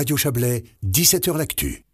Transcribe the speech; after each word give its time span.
Radio 0.00 0.16
Chablais, 0.16 0.64
17h 0.82 1.36
L'Actu. 1.36 1.84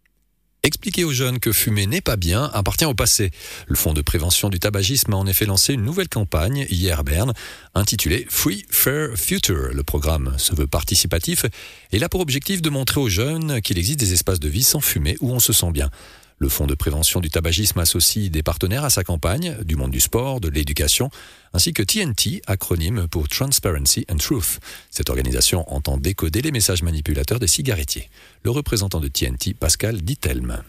Expliquer 0.63 1.03
aux 1.03 1.11
jeunes 1.11 1.39
que 1.39 1.51
fumer 1.51 1.87
n'est 1.87 1.99
pas 1.99 2.15
bien 2.15 2.49
appartient 2.53 2.85
au 2.85 2.93
passé. 2.93 3.31
Le 3.67 3.75
Fonds 3.75 3.91
de 3.91 4.01
prévention 4.01 4.47
du 4.47 4.61
tabagisme 4.61 5.11
a 5.11 5.17
en 5.17 5.27
effet 5.27 5.43
lancé 5.43 5.73
une 5.73 5.83
nouvelle 5.83 6.07
campagne 6.07 6.65
hier 6.69 7.01
à 7.01 7.03
Berne, 7.03 7.33
intitulée 7.75 8.25
Free 8.29 8.65
Fair 8.69 9.09
Future. 9.17 9.73
Le 9.73 9.83
programme 9.83 10.35
se 10.37 10.55
veut 10.55 10.67
participatif 10.67 11.45
et 11.91 12.01
a 12.01 12.07
pour 12.07 12.21
objectif 12.21 12.61
de 12.61 12.69
montrer 12.69 13.01
aux 13.01 13.09
jeunes 13.09 13.59
qu'il 13.59 13.77
existe 13.77 13.99
des 13.99 14.13
espaces 14.13 14.39
de 14.39 14.47
vie 14.47 14.63
sans 14.63 14.79
fumer 14.79 15.17
où 15.19 15.33
on 15.33 15.39
se 15.39 15.51
sent 15.51 15.71
bien. 15.71 15.91
Le 16.39 16.49
Fonds 16.49 16.67
de 16.67 16.75
prévention 16.75 17.19
du 17.19 17.31
tabagisme 17.31 17.79
associe 17.79 18.29
des 18.29 18.43
partenaires 18.43 18.83
à 18.83 18.91
sa 18.91 19.03
campagne, 19.03 19.57
du 19.65 19.75
monde 19.75 19.89
du 19.89 19.99
sport, 19.99 20.39
de 20.39 20.49
l'éducation, 20.49 21.09
ainsi 21.51 21.73
que 21.73 21.81
TNT, 21.81 22.43
acronyme 22.45 23.07
pour 23.07 23.27
Transparency 23.27 24.05
and 24.07 24.17
Truth. 24.17 24.59
Cette 24.91 25.09
organisation 25.09 25.65
entend 25.73 25.97
décoder 25.97 26.43
les 26.43 26.51
messages 26.51 26.83
manipulateurs 26.83 27.39
des 27.39 27.47
cigarettiers. 27.47 28.11
Le 28.43 28.51
représentant 28.51 28.99
de 28.99 29.07
TNT, 29.07 29.55
Pascal 29.55 30.03
Dittelme. 30.03 30.61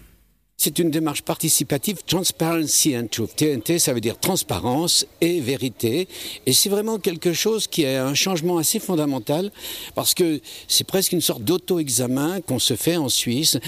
C'est 0.57 0.79
une 0.79 0.91
démarche 0.91 1.21
participative, 1.21 1.99
Transparency 2.07 2.97
and 2.97 3.09
Truth. 3.09 3.37
TNT, 3.37 3.79
ça 3.79 3.93
veut 3.93 4.01
dire 4.01 4.19
transparence 4.19 5.07
et 5.21 5.39
vérité. 5.41 6.09
Et 6.47 6.55
c'est 6.55 6.71
vraiment 6.71 6.99
quelque 6.99 7.35
chose 7.35 7.67
qui 7.67 7.83
est 7.83 7.97
un 7.97 8.15
changement 8.15 8.57
assez 8.57 8.81
fondamental 8.81 9.53
parce 9.95 10.15
que 10.15 10.41
c'est 10.67 10.87
presque 10.87 11.13
une 11.13 11.21
sorte 11.21 11.45
d'auto-examen 11.45 12.41
qu'on 12.41 12.59
se 12.59 12.75
fait 12.75 12.97
en 12.97 13.11
Suisse 13.11 13.59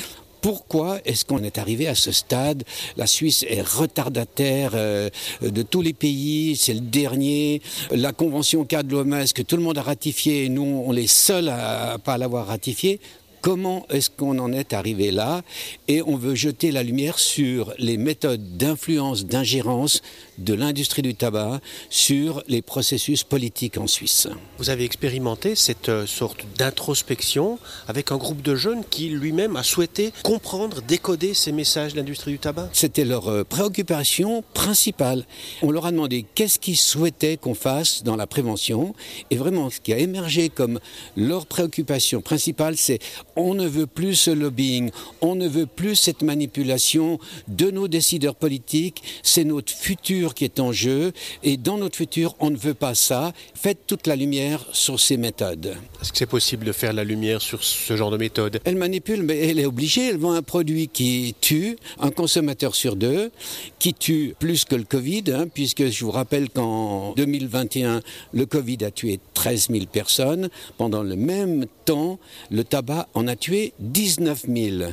pourquoi 0.41 0.99
est-ce 1.05 1.25
qu'on 1.25 1.43
est 1.43 1.59
arrivé 1.59 1.87
à 1.87 1.95
ce 1.95 2.12
stade? 2.12 2.65
La 2.97 3.07
Suisse 3.07 3.45
est 3.49 3.62
retardataire 3.62 4.73
euh, 4.75 5.11
de 5.43 5.63
tous 5.63 5.83
les 5.83 5.93
pays, 5.93 6.57
c'est 6.57 6.75
le 6.75 6.80
dernier. 6.80 7.63
La 7.91 8.13
convention 8.13 8.65
cadre 8.65 8.95
l'OMS 8.95 9.27
que 9.35 9.43
tout 9.43 9.57
le 9.57 9.63
monde 9.63 9.79
a 9.79 9.83
ratifiée, 9.83 10.49
nous 10.49 10.83
on 10.87 10.95
est 10.95 11.07
seuls 11.07 11.49
à 11.49 11.99
pas 12.03 12.19
l'avoir 12.19 12.47
ratifiée. 12.47 13.01
Comment 13.41 13.87
est-ce 13.89 14.11
qu'on 14.11 14.39
en 14.39 14.53
est 14.53 14.75
arrivé 14.75 15.11
là? 15.11 15.41
Et 15.89 16.03
on 16.03 16.16
veut 16.16 16.35
jeter 16.35 16.71
la 16.71 16.83
lumière 16.83 17.19
sur 17.19 17.73
les 17.79 17.97
méthodes 17.97 18.59
d'influence, 18.59 19.25
d'ingérence 19.25 20.02
de 20.41 20.55
l'industrie 20.55 21.02
du 21.02 21.15
tabac 21.15 21.60
sur 21.88 22.43
les 22.49 22.63
processus 22.63 23.24
politiques 23.24 23.79
en 23.79 23.87
Suisse. 23.87 24.29
Vous 24.59 24.71
avez 24.71 24.85
expérimenté 24.85 25.55
cette 25.55 25.88
euh, 25.88 26.07
sorte 26.07 26.45
d'introspection 26.59 27.59
avec 27.88 28.13
un 28.13 28.16
groupe 28.16 28.43
de 28.43 28.55
jeunes 28.55 28.85
qui 28.88 29.09
lui-même 29.09 29.57
a 29.57 29.63
souhaité 29.63 30.13
comprendre, 30.23 30.82
décoder 30.82 31.35
ces 31.35 31.52
messages 31.52 31.93
de 31.93 31.99
l'industrie 31.99 32.32
du 32.32 32.38
tabac? 32.38 32.71
C'était 32.73 33.05
leur 33.05 33.29
euh, 33.29 33.45
préoccupation 33.45 34.43
principale. 34.55 35.24
On 35.63 35.71
leur 35.71 35.87
a 35.87 35.93
demandé 35.93 36.24
qu'est-ce 36.35 36.59
qu'ils 36.59 36.77
souhaitaient 36.77 37.37
qu'on 37.37 37.54
fasse 37.54 38.02
dans 38.02 38.16
la 38.16 38.27
prévention 38.27 38.95
et 39.30 39.37
vraiment 39.37 39.71
ce 39.71 39.80
qui 39.80 39.93
a 39.93 39.99
émergé 39.99 40.49
comme 40.49 40.80
leur 41.16 41.47
préoccupation 41.47 42.21
principale 42.21 42.77
c'est 42.77 42.99
on 43.37 43.54
ne 43.54 43.66
veut 43.66 43.87
plus 43.87 44.15
ce 44.15 44.30
lobbying, 44.30 44.91
on 45.21 45.35
ne 45.35 45.49
veut 45.49 45.66
plus 45.66 45.97
cette 45.97 46.23
manipulation 46.23 47.19
de 47.49 47.71
nos 47.71 47.88
décideurs 47.88 48.35
politiques, 48.35 49.02
c'est 49.23 49.45
notre 49.45 49.73
futur 49.73 50.29
qui 50.34 50.45
est 50.45 50.60
en 50.60 50.73
jeu 50.73 51.12
et 51.42 51.56
dans 51.56 51.78
notre 51.78 51.96
futur, 51.96 52.34
on 52.40 52.50
ne 52.50 52.56
veut 52.56 52.74
pas 52.74 52.95
ça. 52.95 53.32
Faites 53.54 53.86
toute 53.86 54.06
la 54.06 54.16
lumière 54.16 54.64
sur 54.73 54.98
ces 55.00 55.16
méthodes. 55.16 55.76
Est-ce 56.00 56.12
que 56.12 56.18
c'est 56.18 56.26
possible 56.26 56.64
de 56.64 56.73
faire 56.73 56.92
la 56.92 57.04
lumière 57.04 57.40
sur 57.42 57.62
ce 57.62 57.96
genre 57.96 58.10
de 58.10 58.16
méthode? 58.16 58.60
Elle 58.64 58.76
manipule, 58.76 59.23
mais 59.23 59.38
elle 59.48 59.58
est 59.58 59.66
obligée. 59.66 60.08
Elle 60.08 60.18
vend 60.18 60.32
un 60.32 60.42
produit 60.42 60.88
qui 60.88 61.34
tue 61.40 61.76
un 61.98 62.10
consommateur 62.10 62.74
sur 62.74 62.96
deux, 62.96 63.30
qui 63.78 63.95
tue 63.95 64.34
plus 64.38 64.64
que 64.64 64.75
le 64.75 64.84
Covid, 64.84 65.25
hein, 65.28 65.47
puisque 65.53 65.88
je 65.88 66.04
vous 66.04 66.10
rappelle 66.10 66.48
qu'en 66.50 67.12
2021, 67.14 68.03
le 68.32 68.47
Covid 68.47 68.78
a 68.84 68.91
tué 68.91 69.20
13 69.34 69.69
000 69.70 69.86
personnes. 69.86 70.48
Pendant 70.78 71.03
le 71.03 71.16
même 71.16 71.66
temps, 71.84 72.19
le 72.50 72.64
tabac 72.64 73.08
en 73.14 73.26
a 73.26 73.36
tué 73.36 73.72
19 73.81 74.47
000. 74.48 74.91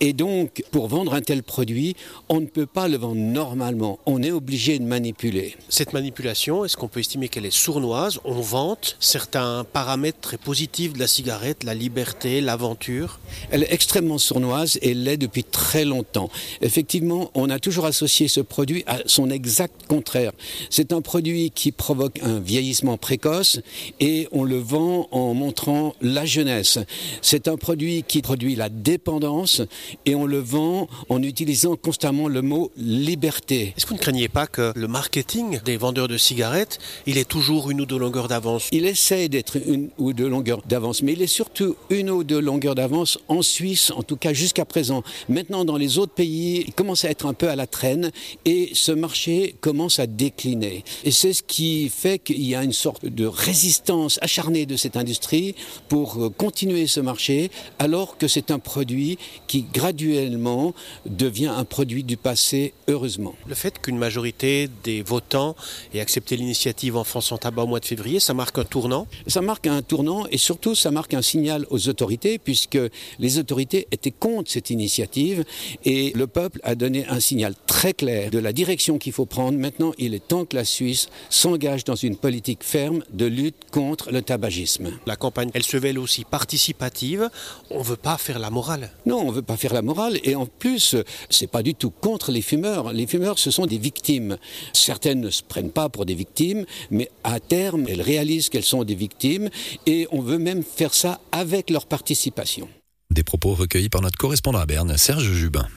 Et 0.00 0.12
donc, 0.12 0.62
pour 0.70 0.88
vendre 0.88 1.14
un 1.14 1.20
tel 1.20 1.42
produit, 1.42 1.96
on 2.28 2.40
ne 2.40 2.46
peut 2.46 2.66
pas 2.66 2.88
le 2.88 2.96
vendre 2.96 3.20
normalement. 3.20 3.98
On 4.06 4.22
est 4.22 4.30
obligé 4.30 4.77
de 4.78 4.84
manipuler. 4.84 5.56
Cette 5.68 5.92
manipulation, 5.92 6.64
est-ce 6.64 6.76
qu'on 6.76 6.88
peut 6.88 7.00
estimer 7.00 7.28
qu'elle 7.28 7.46
est 7.46 7.50
sournoise? 7.50 8.20
On 8.24 8.40
vante 8.40 8.96
certains 9.00 9.64
paramètres 9.64 10.20
très 10.20 10.38
positifs 10.38 10.92
de 10.92 10.98
la 10.98 11.06
cigarette, 11.06 11.64
la 11.64 11.74
liberté, 11.74 12.40
l'aventure? 12.40 13.20
Elle 13.50 13.62
est 13.64 13.72
extrêmement 13.72 14.18
sournoise 14.18 14.78
et 14.82 14.94
l'est 14.94 15.16
depuis 15.16 15.44
très 15.44 15.84
longtemps. 15.84 16.30
Effectivement, 16.62 17.30
on 17.34 17.50
a 17.50 17.58
toujours 17.58 17.86
associé 17.86 18.28
ce 18.28 18.40
produit 18.40 18.84
à 18.86 18.98
son 19.06 19.30
exact 19.30 19.86
contraire. 19.86 20.32
C'est 20.70 20.92
un 20.92 21.00
produit 21.00 21.50
qui 21.50 21.72
provoque 21.72 22.18
un 22.22 22.40
vieillissement 22.40 22.96
précoce 22.96 23.60
et 24.00 24.28
on 24.32 24.44
le 24.44 24.58
vend 24.58 25.08
en 25.10 25.34
montrant 25.34 25.94
la 26.00 26.24
jeunesse. 26.24 26.78
C'est 27.22 27.48
un 27.48 27.56
produit 27.56 28.04
qui 28.06 28.22
produit 28.22 28.54
la 28.56 28.68
dépendance 28.68 29.62
et 30.06 30.14
on 30.14 30.26
le 30.26 30.38
vend 30.38 30.88
en 31.08 31.22
utilisant 31.22 31.76
constamment 31.76 32.28
le 32.28 32.42
mot 32.42 32.70
liberté. 32.76 33.74
Est-ce 33.76 33.84
que 33.84 33.90
vous 33.90 33.96
ne 33.96 34.00
craignez 34.00 34.28
pas 34.28 34.46
que 34.46 34.57
le 34.58 34.88
marketing 34.88 35.60
des 35.64 35.76
vendeurs 35.76 36.08
de 36.08 36.16
cigarettes, 36.16 36.78
il 37.06 37.18
est 37.18 37.28
toujours 37.28 37.70
une 37.70 37.80
ou 37.80 37.86
deux 37.86 37.98
longueurs 37.98 38.28
d'avance 38.28 38.68
Il 38.72 38.86
essaie 38.86 39.28
d'être 39.28 39.56
une 39.56 39.90
ou 39.98 40.12
deux 40.12 40.28
longueurs 40.28 40.62
d'avance, 40.66 41.02
mais 41.02 41.12
il 41.12 41.22
est 41.22 41.26
surtout 41.26 41.76
une 41.90 42.10
ou 42.10 42.24
deux 42.24 42.40
longueurs 42.40 42.74
d'avance 42.74 43.18
en 43.28 43.42
Suisse, 43.42 43.90
en 43.90 44.02
tout 44.02 44.16
cas 44.16 44.32
jusqu'à 44.32 44.64
présent. 44.64 45.02
Maintenant, 45.28 45.64
dans 45.64 45.76
les 45.76 45.98
autres 45.98 46.12
pays, 46.12 46.64
il 46.66 46.72
commence 46.72 47.04
à 47.04 47.10
être 47.10 47.26
un 47.26 47.34
peu 47.34 47.48
à 47.48 47.56
la 47.56 47.66
traîne 47.66 48.10
et 48.44 48.70
ce 48.74 48.92
marché 48.92 49.54
commence 49.60 49.98
à 49.98 50.06
décliner. 50.06 50.84
Et 51.04 51.10
c'est 51.10 51.32
ce 51.32 51.42
qui 51.42 51.88
fait 51.88 52.18
qu'il 52.18 52.42
y 52.42 52.54
a 52.54 52.62
une 52.62 52.72
sorte 52.72 53.06
de 53.06 53.26
résistance 53.26 54.18
acharnée 54.22 54.66
de 54.66 54.76
cette 54.76 54.96
industrie 54.96 55.54
pour 55.88 56.24
euh, 56.24 56.30
continuer 56.30 56.86
ce 56.86 57.00
marché, 57.00 57.50
alors 57.78 58.18
que 58.18 58.28
c'est 58.28 58.50
un 58.50 58.58
produit 58.58 59.18
qui 59.46 59.62
graduellement 59.62 60.74
devient 61.06 61.52
un 61.54 61.64
produit 61.64 62.04
du 62.04 62.16
passé, 62.16 62.72
heureusement. 62.88 63.34
Le 63.46 63.54
fait 63.54 63.78
qu'une 63.80 63.98
majorité 63.98 64.47
des 64.84 65.02
votants 65.02 65.54
ait 65.94 66.00
accepté 66.00 66.36
l'initiative 66.36 66.96
en 66.96 67.04
France 67.04 67.32
en 67.32 67.38
tabac 67.38 67.62
au 67.62 67.66
mois 67.66 67.80
de 67.80 67.84
février, 67.84 68.20
ça 68.20 68.34
marque 68.34 68.58
un 68.58 68.64
tournant 68.64 69.06
Ça 69.26 69.40
marque 69.40 69.66
un 69.66 69.82
tournant 69.82 70.26
et 70.30 70.38
surtout 70.38 70.74
ça 70.74 70.90
marque 70.90 71.14
un 71.14 71.22
signal 71.22 71.66
aux 71.70 71.88
autorités 71.88 72.38
puisque 72.38 72.78
les 73.18 73.38
autorités 73.38 73.86
étaient 73.90 74.10
contre 74.10 74.50
cette 74.50 74.70
initiative 74.70 75.44
et 75.84 76.12
le 76.14 76.26
peuple 76.26 76.60
a 76.62 76.74
donné 76.74 77.06
un 77.06 77.20
signal 77.20 77.54
très 77.78 77.94
clair 77.94 78.32
de 78.32 78.40
la 78.40 78.52
direction 78.52 78.98
qu'il 78.98 79.12
faut 79.12 79.24
prendre. 79.24 79.56
Maintenant, 79.56 79.92
il 79.98 80.12
est 80.12 80.26
temps 80.26 80.44
que 80.44 80.56
la 80.56 80.64
Suisse 80.64 81.08
s'engage 81.30 81.84
dans 81.84 81.94
une 81.94 82.16
politique 82.16 82.64
ferme 82.64 83.04
de 83.12 83.24
lutte 83.24 83.70
contre 83.70 84.10
le 84.10 84.20
tabagisme. 84.20 84.98
La 85.06 85.14
campagne, 85.14 85.52
elle 85.54 85.62
se 85.62 85.76
veut 85.76 85.96
aussi 85.96 86.24
participative. 86.24 87.30
On 87.70 87.78
ne 87.78 87.84
veut 87.84 87.94
pas 87.94 88.18
faire 88.18 88.40
la 88.40 88.50
morale. 88.50 88.90
Non, 89.06 89.20
on 89.20 89.28
ne 89.30 89.32
veut 89.32 89.42
pas 89.42 89.56
faire 89.56 89.74
la 89.74 89.82
morale 89.82 90.18
et 90.24 90.34
en 90.34 90.46
plus, 90.46 90.96
c'est 91.30 91.46
pas 91.46 91.62
du 91.62 91.76
tout 91.76 91.90
contre 91.90 92.32
les 92.32 92.42
fumeurs. 92.42 92.92
Les 92.92 93.06
fumeurs, 93.06 93.38
ce 93.38 93.52
sont 93.52 93.66
des 93.66 93.78
victimes. 93.78 94.38
Certaines 94.72 95.20
ne 95.20 95.30
se 95.30 95.44
prennent 95.44 95.70
pas 95.70 95.88
pour 95.88 96.04
des 96.04 96.16
victimes, 96.16 96.66
mais 96.90 97.08
à 97.22 97.38
terme, 97.38 97.86
elles 97.88 98.02
réalisent 98.02 98.48
qu'elles 98.48 98.64
sont 98.64 98.82
des 98.82 98.96
victimes 98.96 99.50
et 99.86 100.08
on 100.10 100.20
veut 100.20 100.38
même 100.38 100.64
faire 100.64 100.94
ça 100.94 101.20
avec 101.30 101.70
leur 101.70 101.86
participation. 101.86 102.68
Des 103.12 103.22
propos 103.22 103.54
recueillis 103.54 103.88
par 103.88 104.02
notre 104.02 104.18
correspondant 104.18 104.58
à 104.58 104.66
Berne, 104.66 104.96
Serge 104.96 105.30
Jubin. 105.32 105.68